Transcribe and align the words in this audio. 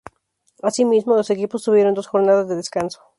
Asimismo, 0.63 1.15
los 1.15 1.29
equipos 1.29 1.61
tuvieron 1.63 1.93
dos 1.93 2.07
jornadas 2.07 2.47
de 2.49 2.55
descanso. 2.55 3.03